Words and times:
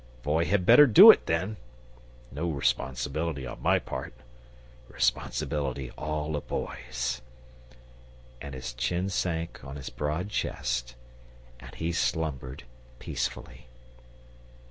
Boy 0.23 0.45
had 0.45 0.65
better 0.65 0.87
do 0.87 1.11
it 1.11 1.27
then! 1.27 1.57
No 2.31 2.49
responsibility 2.49 3.45
on 3.45 3.61
my 3.61 3.77
part. 3.77 4.15
Responsibility 4.87 5.91
all 5.95 6.39
Boy's!" 6.41 7.21
And 8.41 8.55
his 8.55 8.73
chin 8.73 9.09
sank 9.09 9.63
on 9.63 9.75
his 9.75 9.91
broad 9.91 10.29
chest 10.29 10.95
and 11.59 11.75
he 11.75 11.91
slumbered 11.91 12.63
peacefully. 12.97 13.67